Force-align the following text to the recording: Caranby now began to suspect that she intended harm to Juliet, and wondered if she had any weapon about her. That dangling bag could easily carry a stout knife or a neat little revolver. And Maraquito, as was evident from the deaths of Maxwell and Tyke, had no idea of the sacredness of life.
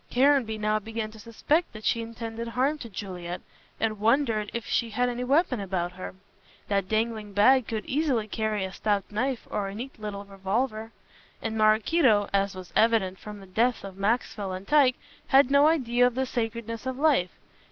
Caranby 0.09 0.57
now 0.57 0.79
began 0.79 1.11
to 1.11 1.19
suspect 1.19 1.73
that 1.73 1.83
she 1.85 2.01
intended 2.01 2.47
harm 2.47 2.79
to 2.79 2.89
Juliet, 2.89 3.39
and 3.79 3.99
wondered 3.99 4.49
if 4.51 4.65
she 4.65 4.89
had 4.89 5.09
any 5.09 5.23
weapon 5.23 5.59
about 5.59 5.91
her. 5.91 6.15
That 6.69 6.87
dangling 6.89 7.33
bag 7.33 7.67
could 7.67 7.85
easily 7.85 8.27
carry 8.27 8.65
a 8.65 8.73
stout 8.73 9.11
knife 9.11 9.45
or 9.51 9.67
a 9.67 9.75
neat 9.75 9.99
little 9.99 10.25
revolver. 10.25 10.91
And 11.39 11.55
Maraquito, 11.55 12.31
as 12.33 12.55
was 12.55 12.73
evident 12.75 13.19
from 13.19 13.41
the 13.41 13.45
deaths 13.45 13.83
of 13.83 13.95
Maxwell 13.95 14.53
and 14.53 14.67
Tyke, 14.67 14.95
had 15.27 15.51
no 15.51 15.67
idea 15.67 16.07
of 16.07 16.15
the 16.15 16.25
sacredness 16.25 16.87
of 16.87 16.97
life. 16.97 17.29